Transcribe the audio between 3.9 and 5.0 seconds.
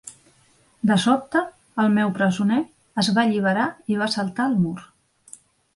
i va saltar el mur.